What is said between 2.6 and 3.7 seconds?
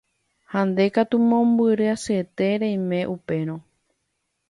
reime upérõ.